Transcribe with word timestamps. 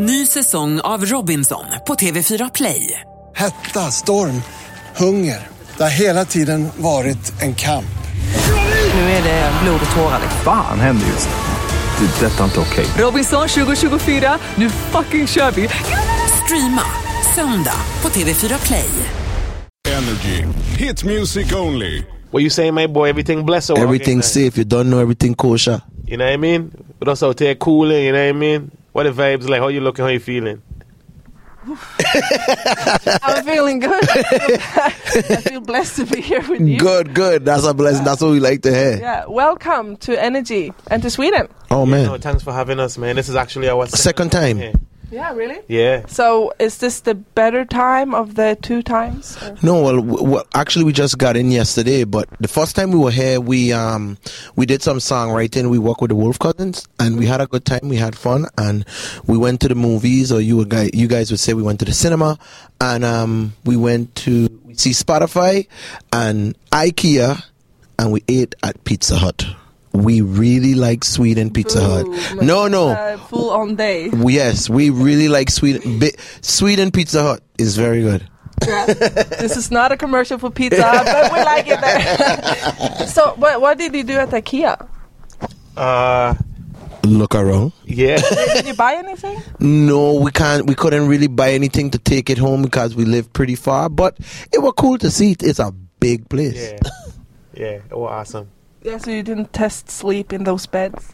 Ny 0.00 0.26
säsong 0.26 0.80
av 0.80 1.04
Robinson 1.04 1.64
på 1.86 1.94
TV4 1.94 2.50
Play. 2.54 3.00
Hetta, 3.36 3.80
storm, 3.80 4.42
hunger. 4.96 5.46
Det 5.76 5.82
har 5.82 5.90
hela 5.90 6.24
tiden 6.24 6.68
varit 6.76 7.42
en 7.42 7.54
kamp. 7.54 7.98
Nu 8.94 9.00
är 9.00 9.22
det 9.22 9.52
blod 9.62 9.80
och 9.90 9.96
tårar. 9.96 10.20
Fan 10.44 10.80
händer 10.80 11.06
just 11.06 11.28
nu. 11.28 12.06
Det. 12.06 12.26
är 12.26 12.30
Detta 12.30 12.40
är 12.40 12.44
inte 12.44 12.60
okej. 12.60 12.86
Robinson 13.04 13.48
2024, 13.48 14.38
nu 14.54 14.70
fucking 14.70 15.26
kör 15.26 15.50
vi! 15.50 15.68
Streama 16.44 16.84
söndag 17.34 17.80
på 18.00 18.08
TV4 18.08 18.66
Play. 18.66 18.90
Energy. 19.88 20.46
Hit 20.78 21.04
music 21.04 21.54
only. 21.54 22.02
What 22.30 22.40
you 22.40 22.50
saying, 22.50 22.74
my 22.74 22.86
boy? 22.86 23.10
Everything 23.10 23.46
blessed 23.46 23.78
Everything 23.78 24.18
okay, 24.18 24.50
safe. 24.50 24.60
You 24.60 24.68
don't 24.68 24.90
know 24.90 25.00
everything 25.00 25.34
kosher. 25.34 25.80
You 26.06 26.16
know 26.16 26.26
what 26.26 26.34
I 26.34 26.36
mean? 26.36 26.70
But 26.98 27.08
also 27.08 27.32
take 27.32 27.58
cooling, 27.58 28.04
you 28.04 28.12
know 28.12 28.26
what 28.26 28.36
I 28.36 28.38
mean? 28.38 28.70
What 28.92 29.04
the 29.04 29.10
vibes 29.10 29.48
like? 29.48 29.60
How 29.60 29.68
you 29.68 29.80
looking? 29.80 30.04
How 30.04 30.10
you 30.10 30.20
feeling? 30.20 30.62
I'm 33.22 33.44
feeling 33.44 33.78
good. 33.78 34.08
I 34.08 34.90
feel 35.44 35.60
blessed 35.60 35.96
to 35.96 36.06
be 36.06 36.20
here 36.22 36.40
with 36.48 36.62
you. 36.62 36.78
Good, 36.78 37.12
good. 37.14 37.44
That's 37.44 37.64
a 37.64 37.74
blessing. 37.74 38.04
That's 38.04 38.22
what 38.22 38.30
we 38.30 38.40
like 38.40 38.62
to 38.62 38.70
hear. 38.72 38.98
Yeah, 38.98 39.26
welcome 39.26 39.96
to 39.98 40.22
Energy 40.22 40.72
and 40.90 41.02
to 41.02 41.10
Sweden. 41.10 41.48
Oh 41.70 41.84
man, 41.84 42.06
No, 42.06 42.16
thanks 42.16 42.42
for 42.42 42.52
having 42.52 42.80
us, 42.80 42.96
man. 42.96 43.16
This 43.16 43.28
is 43.28 43.34
actually 43.34 43.68
our 43.68 43.86
Second 43.86 44.32
time. 44.32 44.72
Here. 45.10 45.18
Yeah, 45.18 45.34
really? 45.34 45.60
Yeah. 45.68 46.06
So, 46.06 46.52
is 46.58 46.78
this 46.78 47.00
the 47.00 47.14
better 47.14 47.64
time 47.64 48.14
of 48.14 48.34
the 48.34 48.56
two 48.62 48.82
times? 48.82 49.36
or- 49.42 49.56
No, 49.62 49.82
well, 49.82 49.96
w- 49.96 50.22
well, 50.24 50.46
actually, 50.54 50.84
we 50.84 50.92
just 50.92 51.18
got 51.18 51.36
in 51.36 51.50
yesterday. 51.50 52.04
But 52.04 52.28
the 52.40 52.48
first 52.48 52.76
time 52.76 52.90
we 52.92 52.98
were 52.98 53.10
here, 53.10 53.40
we 53.40 53.72
um 53.72 54.18
we 54.56 54.66
did 54.66 54.82
some 54.82 54.98
songwriting. 54.98 55.70
We 55.70 55.78
worked 55.78 56.00
with 56.00 56.10
the 56.10 56.14
Wolf 56.16 56.38
Cousins, 56.38 56.86
and 57.00 57.18
we 57.18 57.26
had 57.26 57.40
a 57.40 57.46
good 57.46 57.64
time. 57.64 57.88
We 57.88 57.96
had 57.96 58.16
fun, 58.16 58.46
and 58.58 58.84
we 59.26 59.38
went 59.38 59.60
to 59.60 59.68
the 59.68 59.74
movies, 59.74 60.30
or 60.32 60.40
you 60.40 60.56
were 60.56 60.64
guy, 60.66 60.90
you 60.92 61.08
guys 61.08 61.30
would 61.30 61.40
say 61.40 61.54
we 61.54 61.62
went 61.62 61.78
to 61.80 61.84
the 61.84 61.92
cinema, 61.94 62.38
and 62.80 63.04
um 63.04 63.52
we 63.64 63.76
went 63.76 64.14
to 64.26 64.48
see 64.74 64.90
Spotify 64.90 65.66
and 66.12 66.56
IKEA, 66.70 67.42
and 67.98 68.12
we 68.12 68.22
ate 68.28 68.54
at 68.62 68.84
Pizza 68.84 69.16
Hut. 69.16 69.44
We 69.92 70.20
really 70.20 70.74
like 70.74 71.04
Sweden 71.04 71.50
Pizza 71.50 71.80
Hut. 71.80 72.06
Ooh, 72.06 72.42
No, 72.44 72.68
no. 72.68 72.88
Uh, 72.88 73.16
full 73.16 73.50
on 73.50 73.74
day. 73.76 74.10
Yes, 74.26 74.68
we 74.70 74.90
really 74.90 75.28
like 75.28 75.50
Sweden. 75.50 75.98
Bi- 75.98 76.12
Sweden 76.40 76.90
Pizza 76.90 77.22
Hut 77.22 77.42
is 77.58 77.76
very 77.76 78.02
good. 78.02 78.28
this 78.60 79.56
is 79.56 79.70
not 79.70 79.92
a 79.92 79.96
commercial 79.96 80.36
for 80.38 80.50
pizza, 80.50 80.82
but 80.82 81.32
we 81.32 81.38
like 81.42 81.66
it 81.68 81.80
there. 81.80 83.06
so, 83.06 83.32
what, 83.36 83.60
what 83.60 83.78
did 83.78 83.94
you 83.94 84.02
do 84.04 84.14
at 84.14 84.30
IKEA? 84.30 84.88
Uh, 85.76 86.34
Look 87.04 87.34
around. 87.36 87.72
yeah. 87.84 88.16
Did 88.18 88.66
you 88.66 88.74
buy 88.74 88.94
anything? 88.96 89.40
No, 89.60 90.14
we 90.14 90.30
can't. 90.32 90.66
We 90.66 90.74
couldn't 90.74 91.06
really 91.08 91.28
buy 91.28 91.52
anything 91.52 91.90
to 91.90 91.98
take 91.98 92.28
it 92.30 92.36
home 92.38 92.62
because 92.62 92.94
we 92.96 93.04
live 93.04 93.32
pretty 93.32 93.54
far. 93.54 93.88
But 93.88 94.18
it 94.52 94.58
was 94.58 94.74
cool 94.76 94.98
to 94.98 95.10
see. 95.10 95.36
It's 95.40 95.60
a 95.60 95.70
big 96.00 96.28
place. 96.28 96.72
yeah. 96.72 96.78
Yeah. 97.54 97.78
Oh, 97.90 98.04
awesome. 98.04 98.50
Yeah, 98.82 98.98
so 98.98 99.10
you 99.10 99.22
didn't 99.22 99.52
test 99.52 99.90
sleep 99.90 100.32
in 100.32 100.44
those 100.44 100.66
beds. 100.66 101.12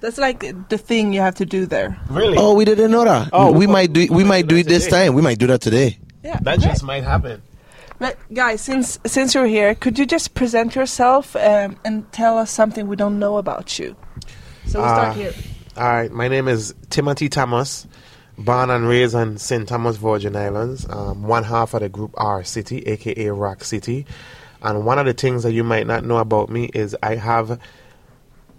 That's 0.00 0.18
like 0.18 0.40
the 0.68 0.78
thing 0.78 1.12
you 1.12 1.20
have 1.20 1.34
to 1.36 1.46
do 1.46 1.66
there. 1.66 1.98
Really? 2.08 2.36
Oh, 2.38 2.54
we 2.54 2.64
didn't 2.64 2.90
know 2.90 3.04
that. 3.04 3.30
Oh, 3.32 3.52
we 3.52 3.60
we- 3.60 3.66
might 3.66 3.92
do. 3.92 4.00
We, 4.00 4.08
we 4.18 4.24
might 4.24 4.46
do 4.46 4.56
do 4.56 4.62
that 4.62 4.66
it 4.66 4.68
this 4.68 4.84
today. 4.86 5.06
time. 5.06 5.14
We 5.14 5.22
might 5.22 5.38
do 5.38 5.46
that 5.48 5.60
today. 5.60 5.98
Yeah, 6.24 6.38
that 6.42 6.58
great. 6.58 6.68
just 6.68 6.82
might 6.82 7.04
happen. 7.04 7.42
But 7.98 8.16
guys, 8.32 8.62
since 8.62 8.98
since 9.04 9.34
you're 9.34 9.46
here, 9.46 9.74
could 9.74 9.98
you 9.98 10.06
just 10.06 10.32
present 10.34 10.74
yourself 10.74 11.36
um, 11.36 11.76
and 11.84 12.10
tell 12.12 12.38
us 12.38 12.50
something 12.50 12.86
we 12.88 12.96
don't 12.96 13.18
know 13.18 13.36
about 13.36 13.78
you? 13.78 13.94
So 14.66 14.80
we 14.80 14.84
Ah. 14.86 14.94
start 15.12 15.16
here. 15.16 15.34
All 15.76 15.84
right. 15.88 16.10
My 16.10 16.28
name 16.28 16.48
is 16.48 16.74
Timothy 16.88 17.28
Thomas, 17.28 17.86
born 18.38 18.70
and 18.70 18.88
raised 18.88 19.14
on 19.14 19.36
St. 19.36 19.68
Thomas, 19.68 19.96
Virgin 19.98 20.34
Islands. 20.34 20.86
Um, 20.88 21.24
one 21.24 21.44
half 21.44 21.74
of 21.74 21.80
the 21.82 21.90
group 21.90 22.12
R 22.16 22.42
City, 22.42 22.78
aka 22.86 23.28
Rock 23.28 23.64
City. 23.64 24.06
And 24.62 24.84
one 24.84 24.98
of 24.98 25.06
the 25.06 25.12
things 25.14 25.42
that 25.42 25.52
you 25.52 25.64
might 25.64 25.86
not 25.86 26.04
know 26.04 26.18
about 26.18 26.48
me 26.50 26.70
is 26.74 26.96
I 27.02 27.14
have. 27.16 27.58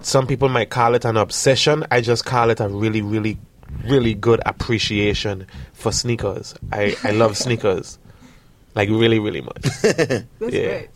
Some 0.01 0.25
people 0.25 0.49
might 0.49 0.69
call 0.71 0.95
it 0.95 1.05
an 1.05 1.15
obsession. 1.15 1.85
I 1.91 2.01
just 2.01 2.25
call 2.25 2.49
it 2.49 2.59
a 2.59 2.67
really, 2.67 3.01
really, 3.03 3.37
really 3.85 4.15
good 4.15 4.41
appreciation 4.47 5.45
for 5.73 5.91
sneakers. 5.91 6.55
I, 6.71 6.95
I 7.03 7.11
love 7.11 7.37
sneakers. 7.45 7.99
Like 8.73 8.89
really, 8.89 9.19
really 9.19 9.41
much. 9.41 9.61
That's 9.81 10.23
Yeah. 10.39 10.47
great. 10.49 10.89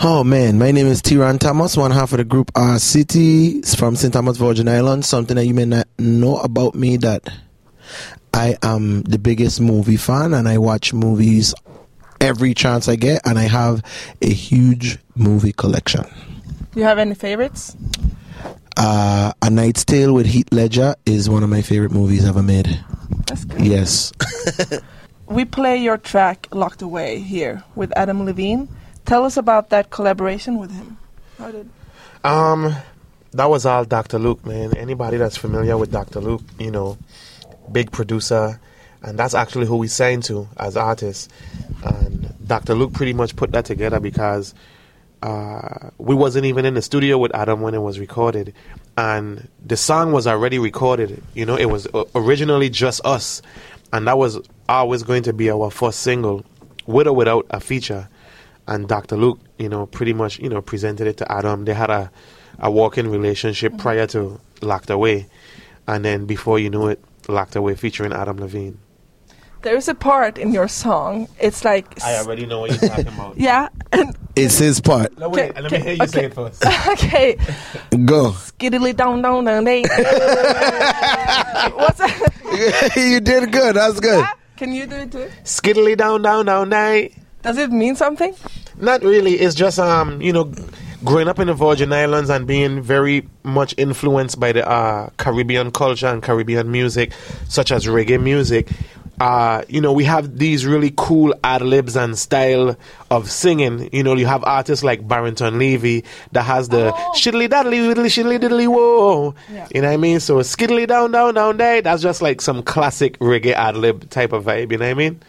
Oh 0.00 0.22
man, 0.22 0.58
my 0.58 0.70
name 0.70 0.86
is 0.86 1.00
Theron 1.00 1.38
Thomas, 1.38 1.76
one 1.76 1.90
half 1.90 2.12
of 2.12 2.18
the 2.18 2.24
group 2.24 2.50
R 2.54 2.78
City 2.78 3.62
from 3.62 3.96
St. 3.96 4.12
Thomas, 4.12 4.36
Virgin 4.36 4.68
Islands. 4.68 5.08
Something 5.08 5.36
that 5.36 5.46
you 5.46 5.54
may 5.54 5.64
not 5.64 5.88
know 5.98 6.38
about 6.38 6.74
me 6.74 6.96
that 6.98 7.28
I 8.32 8.56
am 8.62 9.02
the 9.02 9.18
biggest 9.18 9.60
movie 9.60 9.96
fan 9.96 10.34
and 10.34 10.48
I 10.48 10.58
watch 10.58 10.92
movies 10.92 11.54
every 12.20 12.54
chance 12.54 12.88
I 12.88 12.96
get 12.96 13.22
and 13.24 13.38
I 13.38 13.44
have 13.44 13.82
a 14.22 14.32
huge 14.32 14.98
movie 15.14 15.52
collection. 15.52 16.04
Do 16.72 16.80
you 16.80 16.84
have 16.84 16.98
any 16.98 17.14
favorites? 17.14 17.76
Uh, 18.76 19.32
A 19.40 19.48
Knight's 19.50 19.84
Tale 19.84 20.12
with 20.12 20.26
Heath 20.26 20.48
Ledger 20.52 20.94
is 21.06 21.30
one 21.30 21.42
of 21.42 21.48
my 21.48 21.62
favorite 21.62 21.92
movies 21.92 22.26
ever 22.26 22.42
made. 22.42 22.78
That's 23.26 23.44
good. 23.44 23.60
Yes. 23.60 24.12
We 25.28 25.44
play 25.44 25.76
your 25.78 25.98
track 25.98 26.46
"Locked 26.52 26.82
Away" 26.82 27.18
here 27.18 27.64
with 27.74 27.92
Adam 27.96 28.24
Levine. 28.24 28.68
Tell 29.06 29.24
us 29.24 29.36
about 29.36 29.70
that 29.70 29.90
collaboration 29.90 30.58
with 30.58 30.70
him. 30.70 30.98
How 31.36 31.50
did? 31.50 31.68
Um, 32.22 32.72
that 33.32 33.50
was 33.50 33.66
all 33.66 33.84
Dr. 33.84 34.20
Luke, 34.20 34.46
man. 34.46 34.76
Anybody 34.76 35.16
that's 35.16 35.36
familiar 35.36 35.76
with 35.76 35.90
Dr. 35.90 36.20
Luke, 36.20 36.42
you 36.60 36.70
know, 36.70 36.96
big 37.72 37.90
producer, 37.90 38.60
and 39.02 39.18
that's 39.18 39.34
actually 39.34 39.66
who 39.66 39.78
we 39.78 39.88
signed 39.88 40.22
to 40.24 40.46
as 40.58 40.76
artists. 40.76 41.28
And 41.82 42.05
Dr. 42.46 42.74
Luke 42.74 42.92
pretty 42.92 43.12
much 43.12 43.36
put 43.36 43.52
that 43.52 43.64
together 43.64 44.00
because 44.00 44.54
uh, 45.22 45.90
we 45.98 46.14
wasn't 46.14 46.44
even 46.44 46.64
in 46.64 46.74
the 46.74 46.82
studio 46.82 47.18
with 47.18 47.34
Adam 47.34 47.60
when 47.60 47.74
it 47.74 47.80
was 47.80 47.98
recorded, 47.98 48.54
and 48.96 49.48
the 49.64 49.76
song 49.76 50.12
was 50.12 50.26
already 50.26 50.58
recorded. 50.58 51.22
You 51.34 51.46
know, 51.46 51.56
it 51.56 51.66
was 51.66 51.88
originally 52.14 52.70
just 52.70 53.04
us, 53.04 53.42
and 53.92 54.06
that 54.06 54.18
was 54.18 54.38
always 54.68 55.02
going 55.02 55.22
to 55.24 55.32
be 55.32 55.50
our 55.50 55.70
first 55.70 56.00
single, 56.00 56.44
with 56.86 57.06
or 57.06 57.14
without 57.14 57.46
a 57.50 57.60
feature. 57.60 58.08
And 58.68 58.88
Dr. 58.88 59.16
Luke, 59.16 59.40
you 59.58 59.68
know, 59.68 59.86
pretty 59.86 60.12
much, 60.12 60.38
you 60.38 60.48
know, 60.48 60.60
presented 60.60 61.06
it 61.06 61.16
to 61.18 61.32
Adam. 61.32 61.64
They 61.64 61.74
had 61.74 61.90
a, 61.90 62.10
a 62.58 62.70
walking 62.70 63.08
relationship 63.10 63.78
prior 63.78 64.06
to 64.08 64.40
Locked 64.60 64.90
Away, 64.90 65.26
and 65.88 66.04
then 66.04 66.26
before 66.26 66.58
you 66.58 66.68
knew 66.70 66.88
it, 66.88 67.02
Locked 67.28 67.56
Away 67.56 67.74
featuring 67.74 68.12
Adam 68.12 68.36
Levine. 68.36 68.78
There 69.66 69.76
is 69.76 69.88
a 69.88 69.96
part 69.96 70.38
in 70.38 70.52
your 70.52 70.68
song. 70.68 71.26
It's 71.40 71.64
like 71.64 72.00
I 72.00 72.18
already 72.18 72.46
know 72.46 72.60
what 72.60 72.70
you're 72.70 72.88
talking 72.88 73.08
about. 73.08 73.36
yeah, 73.36 73.68
and 73.90 74.16
It's 74.36 74.58
his 74.58 74.80
part. 74.80 75.18
No, 75.18 75.28
wait, 75.28 75.60
let 75.60 75.72
me 75.72 75.80
hear 75.80 75.94
you 75.94 76.04
okay. 76.04 76.06
say 76.06 76.24
it 76.26 76.34
first. 76.34 76.64
okay, 76.90 77.34
Go. 77.90 78.30
skiddly 78.30 78.94
down 78.94 79.22
down 79.22 79.42
down. 79.42 79.64
What's 81.74 81.98
that? 81.98 82.92
you 82.94 83.18
did 83.18 83.50
good. 83.50 83.74
That's 83.74 83.98
good. 83.98 84.24
Can 84.56 84.72
you 84.72 84.86
do 84.86 84.94
it 84.94 85.10
too? 85.10 85.28
Skiddly 85.42 85.96
down, 85.96 86.22
down, 86.22 86.46
down, 86.46 86.68
night. 86.68 87.14
Does 87.42 87.58
it 87.58 87.72
mean 87.72 87.96
something? 87.96 88.36
Not 88.76 89.02
really. 89.02 89.34
It's 89.34 89.56
just 89.56 89.80
um, 89.80 90.22
you 90.22 90.32
know, 90.32 90.44
growing 91.04 91.26
up 91.26 91.40
in 91.40 91.48
the 91.48 91.54
Virgin 91.54 91.92
Islands 91.92 92.30
and 92.30 92.46
being 92.46 92.82
very 92.82 93.28
much 93.42 93.74
influenced 93.78 94.38
by 94.38 94.52
the 94.52 94.68
uh, 94.68 95.10
Caribbean 95.16 95.72
culture 95.72 96.06
and 96.06 96.22
Caribbean 96.22 96.70
music, 96.70 97.10
such 97.48 97.72
as 97.72 97.86
reggae 97.86 98.22
music. 98.22 98.68
Uh, 99.20 99.62
you 99.68 99.80
know, 99.80 99.92
we 99.92 100.04
have 100.04 100.38
these 100.38 100.66
really 100.66 100.92
cool 100.96 101.34
ad 101.42 101.62
libs 101.62 101.96
and 101.96 102.18
style 102.18 102.76
of 103.10 103.30
singing. 103.30 103.88
You 103.92 104.02
know, 104.02 104.14
you 104.14 104.26
have 104.26 104.44
artists 104.44 104.84
like 104.84 105.06
Barrington 105.06 105.58
Levy 105.58 106.04
that 106.32 106.42
has 106.42 106.68
the 106.68 106.92
shiddly 107.14 107.48
daddly 107.48 107.86
widdly 107.86 108.08
shiddly 108.08 108.38
diddly 108.38 108.68
whoa. 108.68 109.34
Yeah. 109.50 109.68
You 109.74 109.80
know 109.80 109.88
what 109.88 109.94
I 109.94 109.96
mean? 109.96 110.20
So 110.20 110.36
skiddly 110.40 110.86
down 110.86 111.12
down 111.12 111.34
down 111.34 111.56
day. 111.56 111.80
That's 111.80 112.02
just 112.02 112.20
like 112.20 112.40
some 112.40 112.62
classic 112.62 113.18
reggae 113.18 113.52
ad 113.52 113.76
lib 113.76 114.10
type 114.10 114.32
of 114.32 114.44
vibe. 114.44 114.72
You 114.72 114.78
know 114.78 114.86
what 114.86 114.90
I 114.90 114.94
mean? 114.94 115.20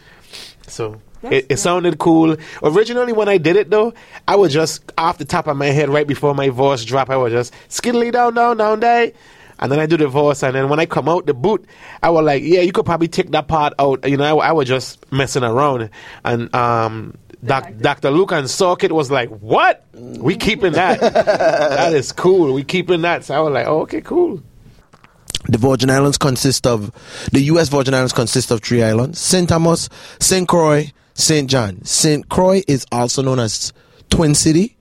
So 0.66 1.00
it, 1.22 1.46
it 1.48 1.56
sounded 1.56 1.98
cool. 1.98 2.36
Originally, 2.62 3.12
when 3.12 3.28
I 3.28 3.38
did 3.38 3.56
it 3.56 3.70
though, 3.70 3.94
I 4.26 4.36
was 4.36 4.52
just 4.52 4.92
off 4.98 5.18
the 5.18 5.24
top 5.24 5.46
of 5.46 5.56
my 5.56 5.66
head 5.66 5.88
right 5.88 6.06
before 6.06 6.34
my 6.34 6.48
voice 6.50 6.84
drop. 6.84 7.10
I 7.10 7.16
was 7.16 7.32
just 7.32 7.54
skiddly 7.68 8.12
down, 8.12 8.34
down, 8.34 8.56
down, 8.56 8.80
day. 8.80 9.14
And 9.60 9.72
then 9.72 9.80
I 9.80 9.86
do 9.86 9.96
the 9.96 10.06
voice, 10.06 10.42
and 10.42 10.54
then 10.54 10.68
when 10.68 10.78
I 10.78 10.86
come 10.86 11.08
out 11.08 11.26
the 11.26 11.34
boot, 11.34 11.66
I 12.02 12.10
was 12.10 12.24
like, 12.24 12.42
"Yeah, 12.44 12.60
you 12.60 12.72
could 12.72 12.86
probably 12.86 13.08
take 13.08 13.30
that 13.32 13.48
part 13.48 13.74
out." 13.78 14.08
You 14.08 14.16
know, 14.16 14.38
I, 14.38 14.48
I 14.48 14.52
was 14.52 14.68
just 14.68 15.10
messing 15.10 15.42
around, 15.42 15.90
and 16.24 16.54
um, 16.54 17.14
Doc, 17.44 17.72
Dr. 17.80 18.10
Luke 18.10 18.32
and 18.32 18.46
Cirkut 18.46 18.92
was 18.92 19.10
like, 19.10 19.30
"What? 19.30 19.84
We 19.94 20.36
keeping 20.36 20.72
that? 20.72 21.00
that 21.00 21.92
is 21.92 22.12
cool. 22.12 22.54
We 22.54 22.64
keeping 22.64 23.02
that." 23.02 23.24
So 23.24 23.34
I 23.34 23.40
was 23.40 23.52
like, 23.52 23.66
oh, 23.66 23.80
"Okay, 23.82 24.00
cool." 24.00 24.42
The 25.48 25.58
Virgin 25.58 25.90
Islands 25.90 26.18
consist 26.18 26.66
of 26.66 26.92
the 27.32 27.40
U.S. 27.42 27.68
Virgin 27.68 27.94
Islands 27.94 28.12
consist 28.12 28.50
of 28.50 28.62
three 28.62 28.82
islands: 28.82 29.18
Saint 29.20 29.48
Thomas, 29.48 29.88
Saint 30.20 30.48
Croix, 30.48 30.92
Saint 31.14 31.50
John. 31.50 31.84
Saint 31.84 32.28
Croix 32.28 32.62
is 32.68 32.86
also 32.92 33.22
known 33.22 33.38
as 33.40 33.72
Twin 34.10 34.34
City. 34.34 34.76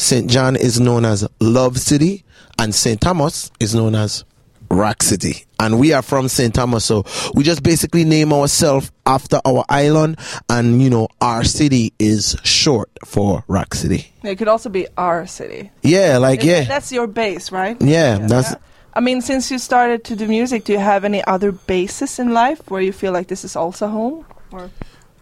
Saint 0.00 0.30
John 0.30 0.56
is 0.56 0.80
known 0.80 1.04
as 1.04 1.28
Love 1.40 1.78
City, 1.78 2.24
and 2.58 2.74
Saint 2.74 3.02
Thomas 3.02 3.50
is 3.60 3.74
known 3.74 3.94
as 3.94 4.24
Rock 4.70 5.02
City. 5.02 5.44
And 5.60 5.78
we 5.78 5.92
are 5.92 6.00
from 6.00 6.28
St. 6.28 6.54
Thomas, 6.54 6.86
so 6.86 7.04
we 7.34 7.44
just 7.44 7.62
basically 7.62 8.04
name 8.04 8.32
ourselves 8.32 8.90
after 9.04 9.42
our 9.44 9.62
island, 9.68 10.18
and 10.48 10.80
you 10.80 10.88
know, 10.88 11.08
R 11.20 11.44
City 11.44 11.92
is 11.98 12.34
short 12.44 12.88
for 13.04 13.44
Rock 13.46 13.74
City. 13.74 14.10
It 14.22 14.36
could 14.36 14.48
also 14.48 14.70
be 14.70 14.86
our 14.96 15.26
city. 15.26 15.70
Yeah, 15.82 16.16
like, 16.16 16.42
yeah. 16.42 16.64
That's 16.64 16.90
your 16.90 17.06
base, 17.06 17.52
right? 17.52 17.76
Yeah, 17.78 18.26
that's. 18.26 18.54
I 18.94 19.00
mean, 19.00 19.20
since 19.20 19.50
you 19.50 19.58
started 19.58 20.02
to 20.04 20.16
do 20.16 20.26
music, 20.26 20.64
do 20.64 20.72
you 20.72 20.78
have 20.78 21.04
any 21.04 21.22
other 21.26 21.52
bases 21.52 22.18
in 22.18 22.32
life 22.32 22.62
where 22.70 22.80
you 22.80 22.92
feel 22.92 23.12
like 23.12 23.28
this 23.28 23.44
is 23.44 23.54
also 23.54 23.86
home? 23.86 24.24
Or 24.50 24.70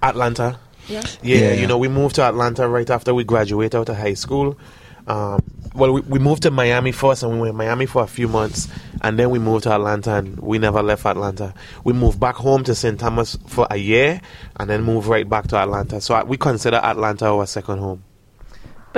Atlanta. 0.04 0.60
Yeah. 0.88 1.02
Yeah, 1.22 1.38
Yeah. 1.38 1.52
you 1.54 1.66
know, 1.66 1.78
we 1.78 1.88
moved 1.88 2.14
to 2.16 2.22
Atlanta 2.22 2.68
right 2.68 2.88
after 2.88 3.14
we 3.14 3.24
graduated 3.24 3.74
out 3.76 3.88
of 3.88 3.96
high 3.96 4.14
school. 4.14 4.58
Um, 5.06 5.42
well, 5.74 5.92
we, 5.92 6.00
we 6.02 6.18
moved 6.18 6.42
to 6.42 6.50
Miami 6.50 6.92
first, 6.92 7.22
and 7.22 7.32
we 7.32 7.38
were 7.40 7.46
in 7.48 7.56
Miami 7.56 7.86
for 7.86 8.02
a 8.02 8.06
few 8.06 8.28
months, 8.28 8.68
and 9.00 9.18
then 9.18 9.30
we 9.30 9.38
moved 9.38 9.64
to 9.64 9.72
Atlanta, 9.72 10.16
and 10.16 10.38
we 10.38 10.58
never 10.58 10.82
left 10.82 11.06
Atlanta. 11.06 11.54
We 11.84 11.92
moved 11.94 12.20
back 12.20 12.34
home 12.34 12.62
to 12.64 12.74
St. 12.74 12.98
Thomas 13.00 13.38
for 13.46 13.66
a 13.70 13.76
year, 13.76 14.20
and 14.58 14.68
then 14.68 14.82
moved 14.82 15.06
right 15.08 15.26
back 15.28 15.46
to 15.48 15.56
Atlanta. 15.56 16.00
So 16.00 16.22
we 16.24 16.36
consider 16.36 16.76
Atlanta 16.76 17.26
our 17.26 17.46
second 17.46 17.78
home. 17.78 18.04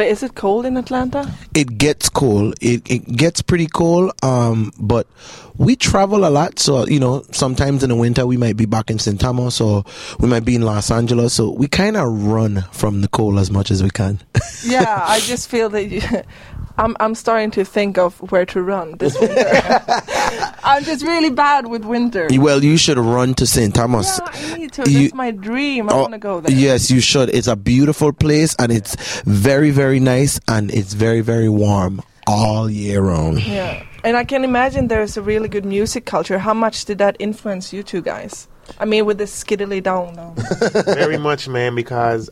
But 0.00 0.06
is 0.06 0.22
it 0.22 0.34
cold 0.34 0.64
in 0.64 0.78
Atlanta? 0.78 1.30
it 1.54 1.76
gets 1.76 2.08
cold. 2.08 2.54
It 2.62 2.90
it 2.90 3.04
gets 3.18 3.42
pretty 3.42 3.66
cold. 3.66 4.12
Um, 4.22 4.72
but 4.80 5.06
we 5.58 5.76
travel 5.76 6.24
a 6.24 6.30
lot, 6.30 6.58
so 6.58 6.86
you 6.86 6.98
know, 6.98 7.22
sometimes 7.32 7.82
in 7.82 7.90
the 7.90 7.96
winter 7.96 8.24
we 8.24 8.38
might 8.38 8.56
be 8.56 8.64
back 8.64 8.88
in 8.88 8.98
St. 8.98 9.20
Thomas 9.20 9.60
or 9.60 9.84
we 10.18 10.26
might 10.26 10.46
be 10.46 10.54
in 10.54 10.62
Los 10.62 10.90
Angeles. 10.90 11.34
So 11.34 11.50
we 11.50 11.68
kind 11.68 11.98
of 11.98 12.24
run 12.24 12.62
from 12.72 13.02
the 13.02 13.08
cold 13.08 13.38
as 13.38 13.50
much 13.50 13.70
as 13.70 13.82
we 13.82 13.90
can. 13.90 14.20
yeah, 14.64 15.04
I 15.06 15.20
just 15.20 15.50
feel 15.50 15.68
that 15.68 15.84
you, 15.90 16.00
I'm 16.80 16.96
I'm 17.00 17.14
starting 17.14 17.50
to 17.52 17.64
think 17.64 17.98
of 17.98 18.18
where 18.32 18.46
to 18.46 18.62
run 18.62 18.96
this 18.98 19.18
winter. 19.20 19.44
I'm 20.64 20.82
just 20.84 21.04
really 21.04 21.30
bad 21.30 21.66
with 21.66 21.84
winter. 21.84 22.28
well, 22.32 22.62
you 22.64 22.76
should 22.76 22.98
run 22.98 23.34
to 23.34 23.46
St. 23.46 23.74
Thomas. 23.74 24.18
yeah, 24.18 24.28
I 24.32 24.58
need 24.58 24.72
to. 24.72 24.90
You- 24.90 25.00
That's 25.02 25.14
my 25.14 25.30
dream. 25.30 25.88
I 25.88 25.92
Oh, 25.92 26.00
want 26.02 26.12
to 26.12 26.18
go 26.18 26.40
there. 26.40 26.56
Yes, 26.56 26.90
you 26.90 27.00
should. 27.00 27.28
It's 27.30 27.46
a 27.48 27.56
beautiful 27.56 28.12
place 28.12 28.54
and 28.58 28.72
it's 28.72 28.96
very, 29.22 29.70
very 29.70 30.00
nice 30.00 30.40
and 30.48 30.70
it's 30.70 30.92
very, 30.94 31.20
very 31.20 31.48
warm 31.48 32.02
all 32.26 32.70
year 32.70 33.00
round. 33.02 33.42
Yeah, 33.46 33.82
and 34.04 34.16
I 34.16 34.24
can 34.24 34.44
imagine 34.44 34.88
there's 34.88 35.16
a 35.16 35.22
really 35.22 35.48
good 35.48 35.64
music 35.64 36.06
culture. 36.06 36.38
How 36.38 36.54
much 36.54 36.84
did 36.84 36.98
that 36.98 37.16
influence 37.18 37.72
you 37.72 37.82
two 37.82 38.00
guys? 38.02 38.46
I 38.78 38.84
mean, 38.84 39.04
with 39.04 39.18
the 39.18 39.24
skiddly 39.24 39.82
down 39.82 40.14
down. 40.14 40.34
Very 40.84 41.18
much, 41.18 41.48
man, 41.48 41.74
because 41.74 42.30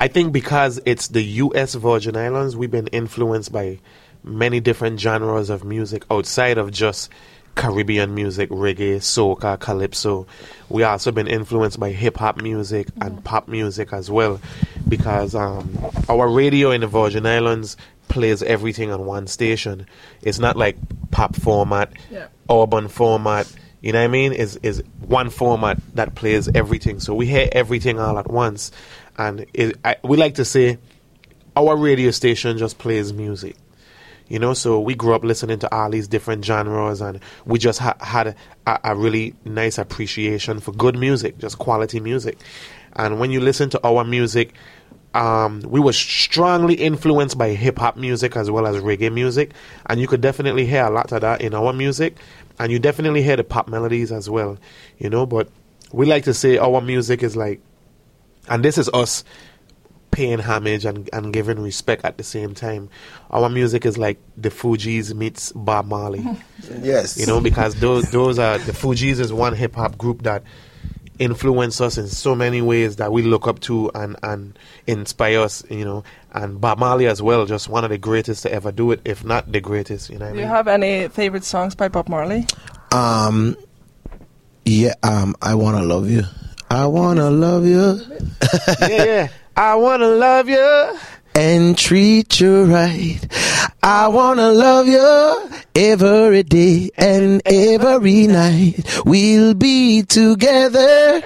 I 0.00 0.08
think 0.08 0.32
because 0.32 0.80
it's 0.86 1.08
the 1.08 1.22
U.S. 1.22 1.74
Virgin 1.74 2.16
Islands, 2.16 2.56
we've 2.56 2.70
been 2.70 2.86
influenced 2.88 3.50
by 3.52 3.80
many 4.22 4.60
different 4.60 5.00
genres 5.00 5.50
of 5.50 5.64
music 5.64 6.04
outside 6.10 6.58
of 6.58 6.70
just 6.70 7.10
Caribbean 7.56 8.14
music, 8.14 8.48
reggae, 8.50 8.96
soca, 8.98 9.58
calypso. 9.58 10.26
We 10.68 10.84
also 10.84 11.10
been 11.10 11.26
influenced 11.26 11.80
by 11.80 11.90
hip 11.90 12.16
hop 12.18 12.40
music 12.40 12.86
and 13.00 13.22
pop 13.24 13.48
music 13.48 13.92
as 13.92 14.08
well, 14.10 14.40
because 14.88 15.34
um, 15.34 15.68
our 16.08 16.28
radio 16.28 16.70
in 16.70 16.82
the 16.82 16.86
Virgin 16.86 17.26
Islands 17.26 17.76
plays 18.06 18.42
everything 18.44 18.92
on 18.92 19.04
one 19.06 19.26
station. 19.26 19.86
It's 20.22 20.38
not 20.38 20.56
like 20.56 20.76
pop 21.10 21.34
format, 21.34 21.92
Yeah. 22.10 22.28
urban 22.48 22.86
format. 22.86 23.52
You 23.80 23.92
know 23.92 23.98
what 24.00 24.04
I 24.04 24.08
mean? 24.08 24.32
Is 24.32 24.56
is 24.62 24.82
one 25.00 25.30
format 25.30 25.78
that 25.94 26.14
plays 26.14 26.48
everything. 26.54 27.00
So 27.00 27.14
we 27.14 27.26
hear 27.26 27.48
everything 27.52 27.98
all 28.00 28.18
at 28.18 28.28
once, 28.30 28.70
and 29.18 29.44
it, 29.52 29.76
I, 29.84 29.96
we 30.02 30.16
like 30.16 30.36
to 30.36 30.44
say 30.44 30.78
our 31.56 31.76
radio 31.76 32.12
station 32.12 32.56
just 32.56 32.78
plays 32.78 33.12
music. 33.12 33.56
You 34.28 34.38
know, 34.38 34.52
so 34.52 34.78
we 34.78 34.94
grew 34.94 35.14
up 35.14 35.24
listening 35.24 35.58
to 35.60 35.74
all 35.74 35.88
these 35.90 36.06
different 36.06 36.44
genres, 36.44 37.00
and 37.00 37.18
we 37.46 37.58
just 37.58 37.78
ha- 37.78 37.96
had 38.00 38.36
a, 38.66 38.78
a 38.84 38.94
really 38.94 39.34
nice 39.44 39.78
appreciation 39.78 40.60
for 40.60 40.72
good 40.72 40.98
music, 40.98 41.38
just 41.38 41.58
quality 41.58 41.98
music. 41.98 42.38
And 42.94 43.18
when 43.18 43.30
you 43.30 43.40
listen 43.40 43.70
to 43.70 43.80
our 43.86 44.04
music, 44.04 44.52
um, 45.14 45.62
we 45.66 45.80
were 45.80 45.94
strongly 45.94 46.74
influenced 46.74 47.38
by 47.38 47.50
hip 47.50 47.78
hop 47.78 47.96
music 47.96 48.36
as 48.36 48.50
well 48.50 48.66
as 48.66 48.76
reggae 48.76 49.10
music, 49.10 49.52
and 49.86 49.98
you 49.98 50.06
could 50.06 50.20
definitely 50.20 50.66
hear 50.66 50.84
a 50.84 50.90
lot 50.90 51.10
of 51.10 51.22
that 51.22 51.40
in 51.40 51.54
our 51.54 51.72
music, 51.72 52.18
and 52.58 52.70
you 52.70 52.78
definitely 52.78 53.22
hear 53.22 53.36
the 53.36 53.44
pop 53.44 53.66
melodies 53.66 54.12
as 54.12 54.28
well. 54.28 54.58
You 54.98 55.08
know, 55.08 55.24
but 55.24 55.48
we 55.90 56.04
like 56.04 56.24
to 56.24 56.34
say 56.34 56.58
our 56.58 56.82
music 56.82 57.22
is 57.22 57.34
like, 57.34 57.62
and 58.48 58.64
this 58.64 58.78
is 58.78 58.88
us 58.90 59.24
paying 60.10 60.38
homage 60.38 60.84
and, 60.86 61.08
and 61.12 61.32
giving 61.32 61.60
respect 61.60 62.04
at 62.04 62.16
the 62.16 62.24
same 62.24 62.54
time. 62.54 62.88
Our 63.30 63.48
music 63.48 63.84
is 63.84 63.98
like 63.98 64.18
the 64.36 64.48
Fugees 64.48 65.14
meets 65.14 65.52
Bob 65.52 65.86
Marley. 65.86 66.24
Yes. 66.82 67.18
you 67.18 67.26
know, 67.26 67.40
because 67.40 67.74
those 67.76 68.10
those 68.10 68.38
are 68.38 68.58
the 68.58 68.72
Fugees 68.72 69.20
is 69.20 69.32
one 69.32 69.54
hip 69.54 69.74
hop 69.74 69.96
group 69.98 70.22
that 70.22 70.42
influence 71.18 71.80
us 71.80 71.98
in 71.98 72.06
so 72.06 72.32
many 72.34 72.62
ways 72.62 72.96
that 72.96 73.10
we 73.10 73.22
look 73.22 73.48
up 73.48 73.58
to 73.60 73.90
and 73.94 74.16
and 74.22 74.58
inspire 74.86 75.40
us. 75.40 75.62
You 75.70 75.84
know, 75.84 76.04
and 76.32 76.60
Bob 76.60 76.78
Marley 76.78 77.06
as 77.06 77.20
well, 77.22 77.44
just 77.46 77.68
one 77.68 77.84
of 77.84 77.90
the 77.90 77.98
greatest 77.98 78.42
to 78.44 78.52
ever 78.52 78.72
do 78.72 78.90
it, 78.92 79.00
if 79.04 79.24
not 79.24 79.50
the 79.52 79.60
greatest. 79.60 80.10
You 80.10 80.18
know 80.18 80.26
what 80.26 80.34
Do 80.34 80.38
I 80.38 80.42
you 80.42 80.46
mean? 80.46 80.54
have 80.56 80.68
any 80.68 81.08
favorite 81.08 81.44
songs 81.44 81.74
by 81.74 81.88
Bob 81.88 82.08
Marley? 82.08 82.46
Um, 82.92 83.56
yeah, 84.64 84.94
um, 85.02 85.34
I 85.42 85.54
wanna 85.54 85.82
love 85.82 86.08
you. 86.10 86.22
I 86.70 86.86
wanna 86.86 87.30
love 87.30 87.66
you 87.66 88.00
yeah, 88.82 89.04
yeah. 89.04 89.28
I 89.56 89.74
wanna 89.74 90.08
love 90.08 90.48
you. 90.48 90.98
and 91.34 91.76
treat 91.78 92.40
you 92.40 92.64
right. 92.64 93.20
I 93.82 94.08
wanna 94.08 94.50
love 94.50 94.86
you 94.88 95.50
every 95.74 96.42
day 96.42 96.90
and 96.96 97.40
every 97.46 98.26
night. 98.26 98.84
We'll 99.04 99.54
be 99.54 100.02
together. 100.02 101.22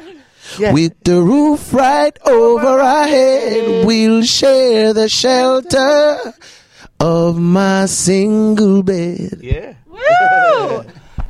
Yeah. 0.59 0.73
With 0.73 0.93
the 1.05 1.21
roof 1.23 1.73
right 1.73 2.17
over 2.27 2.81
our 2.81 3.07
head, 3.07 3.87
we'll 3.87 4.23
share 4.23 4.93
the 4.93 5.09
shelter 5.09 6.35
of 7.01 7.39
my 7.39 7.87
single 7.87 8.83
bed. 8.83 9.39
Yeah. 9.41 9.75
Woo! 9.87 10.85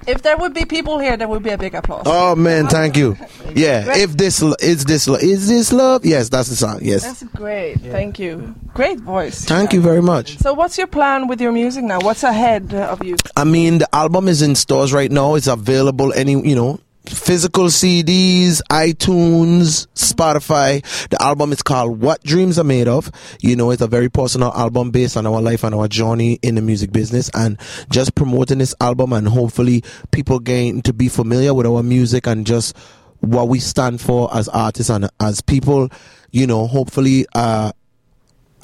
If 0.07 0.23
there 0.23 0.37
would 0.37 0.55
be 0.55 0.65
people 0.65 0.99
here, 0.99 1.17
there 1.17 1.29
would 1.29 1.43
be 1.43 1.51
a 1.51 1.59
big 1.59 1.75
applause. 1.75 2.03
Oh 2.07 2.35
man, 2.35 2.67
thank 2.69 2.97
you. 2.97 3.17
Yeah, 3.55 3.97
if 3.97 4.17
this 4.17 4.43
is 4.43 4.85
this 4.85 5.09
is 5.09 5.49
this 5.49 5.73
love? 5.73 6.05
Yes, 6.05 6.29
that's 6.29 6.49
the 6.49 6.57
song. 6.57 6.81
Yes, 6.83 7.05
That's 7.05 7.23
great. 7.35 7.81
Thank 7.81 8.19
you. 8.19 8.55
Great 8.75 9.01
voice. 9.01 9.45
thank 9.45 9.73
you 9.73 9.81
very 9.81 10.03
much. 10.03 10.39
So, 10.39 10.55
what's 10.55 10.79
your 10.79 10.87
plan 10.87 11.27
with 11.29 11.41
your 11.41 11.53
music 11.53 11.85
now? 11.85 12.01
What's 12.01 12.23
ahead 12.23 12.73
of 12.75 13.05
you? 13.05 13.17
I 13.37 13.45
mean, 13.45 13.79
the 13.79 13.95
album 13.95 14.29
is 14.29 14.43
in 14.43 14.55
stores 14.55 14.93
right 14.93 15.11
now. 15.11 15.35
It's 15.35 15.47
available 15.47 16.13
any 16.13 16.33
you 16.33 16.55
know 16.55 16.81
physical 17.13 17.67
CDs, 17.67 18.61
iTunes, 18.71 19.87
Spotify. 19.95 20.83
The 21.09 21.23
album 21.23 21.53
is 21.53 21.63
called 21.63 22.01
What 22.01 22.23
Dreams 22.25 22.59
Are 22.59 22.65
Made 22.65 22.89
Of. 22.89 23.11
You 23.41 23.57
know, 23.57 23.71
it's 23.71 23.83
a 23.83 23.87
very 23.87 24.09
personal 24.09 24.53
album 24.53 24.91
based 24.91 25.17
on 25.17 25.27
our 25.27 25.41
life 25.41 25.65
and 25.65 25.75
our 25.75 25.89
journey 25.89 26.39
in 26.43 26.55
the 26.55 26.63
music 26.63 26.93
business 26.93 27.31
and 27.35 27.59
just 27.91 28.15
promoting 28.15 28.59
this 28.59 28.75
album 28.81 29.13
and 29.13 29.29
hopefully 29.29 29.85
people 30.11 30.39
gain 30.39 30.83
to 30.83 30.93
be 30.93 31.09
familiar 31.09 31.55
with 31.55 31.67
our 31.67 31.83
music 31.83 32.27
and 32.27 32.47
just 32.47 32.77
what 33.21 33.49
we 33.49 33.61
stand 33.61 34.01
for 34.01 34.35
as 34.35 34.49
artists 34.49 34.91
and 34.91 35.09
as 35.21 35.41
people, 35.41 35.89
you 36.31 36.47
know, 36.47 36.67
hopefully, 36.67 37.25
uh, 37.35 37.73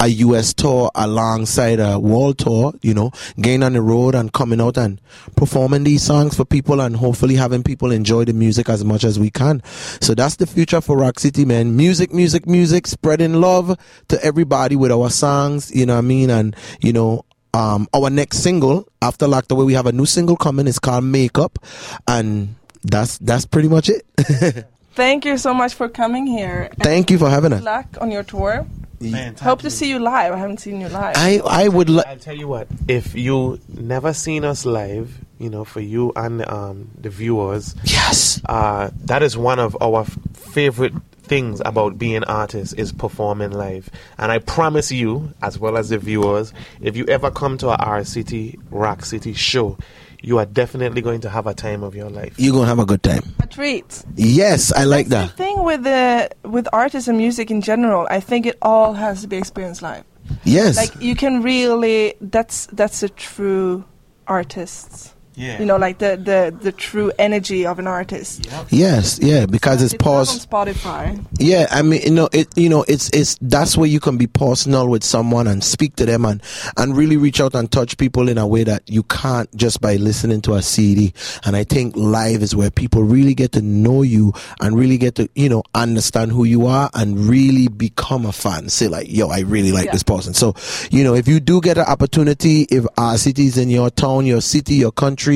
a 0.01 0.07
US 0.07 0.53
tour 0.53 0.89
alongside 0.95 1.79
a 1.79 1.99
world 1.99 2.37
tour, 2.37 2.73
you 2.81 2.93
know, 2.93 3.11
getting 3.39 3.63
on 3.63 3.73
the 3.73 3.81
road 3.81 4.15
and 4.15 4.31
coming 4.31 4.61
out 4.61 4.77
and 4.77 5.01
performing 5.35 5.83
these 5.83 6.03
songs 6.03 6.35
for 6.35 6.45
people 6.45 6.79
and 6.79 6.95
hopefully 6.95 7.35
having 7.35 7.63
people 7.63 7.91
enjoy 7.91 8.23
the 8.23 8.33
music 8.33 8.69
as 8.69 8.85
much 8.85 9.03
as 9.03 9.19
we 9.19 9.29
can. 9.29 9.61
So 9.99 10.15
that's 10.15 10.37
the 10.37 10.47
future 10.47 10.79
for 10.79 10.97
Rock 10.97 11.19
City, 11.19 11.43
man. 11.43 11.75
Music, 11.75 12.13
music, 12.13 12.47
music, 12.47 12.87
spreading 12.87 13.33
love 13.35 13.77
to 14.07 14.23
everybody 14.23 14.75
with 14.75 14.91
our 14.91 15.09
songs, 15.09 15.69
you 15.75 15.85
know 15.85 15.95
what 15.95 15.99
I 15.99 16.07
mean? 16.07 16.29
And, 16.29 16.55
you 16.81 16.93
know, 16.93 17.25
um, 17.53 17.87
our 17.93 18.09
next 18.09 18.37
single 18.39 18.87
after 19.01 19.27
Locked 19.27 19.51
Away, 19.51 19.65
we 19.65 19.73
have 19.73 19.85
a 19.87 19.91
new 19.91 20.05
single 20.05 20.37
coming. 20.37 20.67
It's 20.67 20.79
called 20.79 21.03
Makeup. 21.03 21.59
And 22.07 22.55
that's, 22.83 23.17
that's 23.17 23.45
pretty 23.45 23.67
much 23.67 23.89
it. 23.89 24.05
Thank 24.93 25.25
you 25.25 25.37
so 25.37 25.53
much 25.53 25.73
for 25.73 25.89
coming 25.89 26.25
here. 26.27 26.69
Thank 26.79 27.09
you 27.11 27.17
for 27.17 27.29
having 27.29 27.51
Good 27.51 27.59
us. 27.59 27.63
luck 27.65 27.87
on 28.01 28.11
your 28.11 28.23
tour. 28.23 28.65
Man, 29.01 29.35
Hope 29.35 29.61
to 29.61 29.69
see 29.69 29.89
you 29.89 29.99
live. 29.99 30.33
I 30.33 30.37
haven't 30.37 30.59
seen 30.59 30.81
you 30.81 30.89
live. 30.89 31.15
I, 31.15 31.39
I 31.45 31.67
would 31.67 31.89
like, 31.89 32.05
I'll 32.07 32.17
tell 32.17 32.35
you 32.35 32.47
what. 32.47 32.67
If 32.87 33.15
you 33.15 33.59
never 33.69 34.13
seen 34.13 34.43
us 34.43 34.65
live, 34.65 35.17
you 35.37 35.49
know, 35.49 35.63
for 35.63 35.79
you 35.79 36.11
and 36.15 36.45
um, 36.49 36.91
the 36.99 37.09
viewers, 37.09 37.75
yes. 37.85 38.41
uh, 38.47 38.89
that 39.05 39.23
is 39.23 39.37
one 39.37 39.59
of 39.59 39.77
our 39.81 40.01
f- 40.01 40.17
favorite 40.33 40.93
things 41.21 41.61
about 41.63 41.97
being 41.97 42.23
artists 42.25 42.73
is 42.73 42.91
performing 42.91 43.51
live. 43.51 43.89
And 44.17 44.31
I 44.31 44.39
promise 44.39 44.91
you, 44.91 45.33
as 45.41 45.57
well 45.57 45.77
as 45.77 45.89
the 45.89 45.97
viewers, 45.97 46.53
if 46.81 46.97
you 46.97 47.05
ever 47.05 47.31
come 47.31 47.57
to 47.59 47.69
R 47.69 48.03
City 48.03 48.59
Rock 48.69 49.05
City 49.05 49.33
show, 49.33 49.77
you 50.21 50.37
are 50.37 50.45
definitely 50.45 51.01
going 51.01 51.21
to 51.21 51.29
have 51.29 51.47
a 51.47 51.53
time 51.53 51.83
of 51.83 51.95
your 51.95 52.09
life. 52.09 52.33
You're 52.37 52.51
going 52.53 52.63
to 52.65 52.69
have 52.69 52.79
a 52.79 52.85
good 52.85 53.03
time. 53.03 53.23
a 53.39 53.47
treat. 53.47 54.03
Yes, 54.15 54.71
I 54.73 54.83
like 54.83 55.07
That's 55.07 55.31
that. 55.31 55.37
the 55.37 55.43
thing 55.43 55.63
with 55.63 55.83
the 55.83 56.29
with 56.43 56.67
artists 56.73 57.07
and 57.07 57.17
music 57.17 57.49
in 57.51 57.61
general. 57.61 58.07
I 58.09 58.19
think 58.19 58.45
it 58.45 58.57
all 58.61 58.93
has 58.93 59.21
to 59.21 59.27
be 59.27 59.37
experienced 59.37 59.81
live. 59.81 60.03
Yes. 60.43 60.77
Like 60.77 61.01
you 61.01 61.15
can 61.15 61.41
really. 61.41 62.15
That's 62.21 62.67
that's 62.67 63.01
a 63.03 63.09
true 63.09 63.85
artist. 64.27 65.15
Yeah. 65.39 65.57
You 65.59 65.65
know, 65.65 65.77
like 65.77 65.99
the, 65.99 66.17
the, 66.17 66.53
the 66.61 66.71
true 66.73 67.11
energy 67.17 67.65
of 67.65 67.79
an 67.79 67.87
artist. 67.87 68.47
Yes, 68.69 69.19
yeah, 69.21 69.45
because 69.45 69.81
it's 69.81 69.93
It's 69.93 70.03
not 70.03 70.11
pause. 70.11 70.45
on 70.45 70.65
Spotify. 70.67 71.25
Yeah, 71.39 71.67
I 71.71 71.81
mean, 71.81 72.01
you 72.03 72.11
know, 72.11 72.27
it, 72.33 72.49
you 72.57 72.67
know, 72.67 72.83
it's, 72.89 73.09
it's, 73.13 73.37
that's 73.41 73.77
where 73.77 73.87
you 73.87 74.01
can 74.01 74.17
be 74.17 74.27
personal 74.27 74.89
with 74.89 75.03
someone 75.03 75.47
and 75.47 75.63
speak 75.63 75.95
to 75.95 76.05
them 76.05 76.25
and, 76.25 76.43
and 76.75 76.95
really 76.97 77.15
reach 77.15 77.39
out 77.39 77.55
and 77.55 77.71
touch 77.71 77.97
people 77.97 78.27
in 78.27 78.37
a 78.37 78.45
way 78.45 78.65
that 78.65 78.83
you 78.89 79.03
can't 79.03 79.49
just 79.55 79.79
by 79.79 79.95
listening 79.95 80.41
to 80.41 80.55
a 80.55 80.61
CD. 80.61 81.13
And 81.45 81.55
I 81.55 81.63
think 81.63 81.95
live 81.95 82.43
is 82.43 82.53
where 82.53 82.69
people 82.69 83.03
really 83.03 83.33
get 83.33 83.53
to 83.53 83.61
know 83.61 84.01
you 84.01 84.33
and 84.59 84.77
really 84.77 84.97
get 84.97 85.15
to, 85.15 85.29
you 85.35 85.47
know, 85.47 85.63
understand 85.73 86.33
who 86.33 86.43
you 86.43 86.65
are 86.67 86.89
and 86.93 87.17
really 87.17 87.69
become 87.69 88.25
a 88.25 88.33
fan. 88.33 88.67
Say 88.67 88.89
like, 88.89 89.09
yo, 89.09 89.29
I 89.29 89.39
really 89.39 89.71
like 89.71 89.85
Yeah. 89.85 89.93
this 89.93 90.03
person. 90.03 90.33
So, 90.33 90.53
you 90.91 91.03
know, 91.05 91.13
if 91.15 91.29
you 91.29 91.39
do 91.39 91.61
get 91.61 91.77
an 91.77 91.85
opportunity, 91.85 92.63
if 92.63 92.85
our 92.97 93.17
city 93.17 93.45
is 93.45 93.57
in 93.57 93.69
your 93.69 93.89
town, 93.89 94.25
your 94.25 94.41
city, 94.41 94.75
your 94.75 94.91
country, 94.91 95.28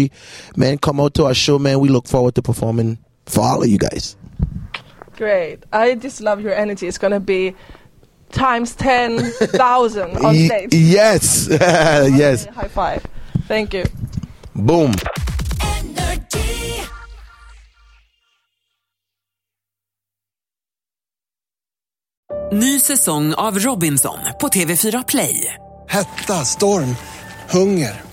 man, 0.56 0.78
come 0.78 1.00
out 1.00 1.14
to 1.16 1.26
our 1.26 1.34
show, 1.34 1.60
man. 1.60 1.80
We 1.80 1.90
look 1.90 2.08
forward 2.08 2.36
to 2.36 2.42
performing 2.42 2.98
for 3.26 3.42
all 3.42 3.64
of 3.64 3.70
you 3.70 3.78
guys. 3.78 4.16
Great. 5.18 5.64
I 5.72 5.96
just 5.96 6.22
love 6.22 6.42
your 6.42 6.54
energy. 6.54 6.88
It's 6.88 6.98
going 6.98 7.14
to 7.14 7.20
be 7.20 7.56
times 8.32 8.76
10,000 8.76 10.18
on 10.26 10.36
stage. 10.36 10.74
Yes, 10.74 11.48
yes. 11.52 12.46
High 12.46 12.68
five. 12.68 13.06
Thank 13.48 13.74
you. 13.74 13.86
Boom. 14.56 14.94
Ny 22.52 22.80
säsong 22.80 23.34
av 23.34 23.60
Robinson 23.60 24.20
på 24.42 24.48
TV4 24.48 25.04
Play. 25.08 25.54
Hetta, 25.90 26.34
storm, 26.46 26.96
hunger. 27.50 28.13